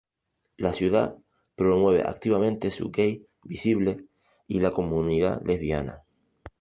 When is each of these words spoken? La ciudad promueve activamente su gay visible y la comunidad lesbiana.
La 0.57 0.73
ciudad 0.73 1.15
promueve 1.55 2.01
activamente 2.01 2.71
su 2.71 2.89
gay 2.89 3.23
visible 3.43 4.07
y 4.47 4.59
la 4.59 4.71
comunidad 4.71 5.43
lesbiana. 5.45 6.01